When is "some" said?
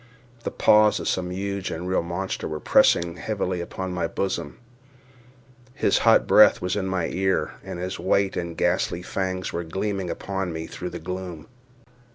1.07-1.29